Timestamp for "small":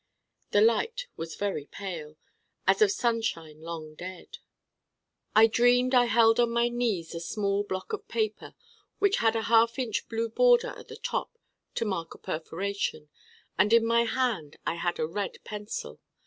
7.19-7.61